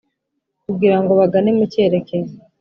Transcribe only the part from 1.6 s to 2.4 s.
cyerekezo